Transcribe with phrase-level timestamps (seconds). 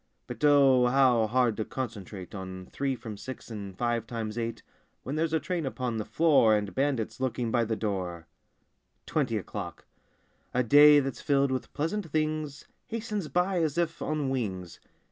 [0.25, 4.63] But oh, how hard to concentrate On three from six and five times eight
[5.03, 8.25] When there's a train upon the floor, And bandits lurking by the door!
[9.05, 13.61] 53 NINETEEN O'CLOCK 55 TWENTY O'CLOCK A DAY that's filled with pleasant things Hastens by
[13.61, 14.79] as if on wings.